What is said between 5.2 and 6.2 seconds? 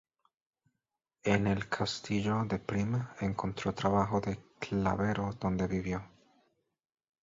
donde vivió.